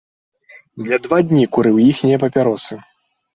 Я 0.91 0.97
два 1.03 1.19
дні 1.33 1.43
курыў 1.59 1.77
іхнія 1.91 2.17
папяросы. 2.25 2.81